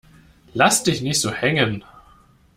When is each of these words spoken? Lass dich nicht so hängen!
Lass 0.55 0.81
dich 0.81 1.03
nicht 1.03 1.21
so 1.21 1.29
hängen! 1.29 1.83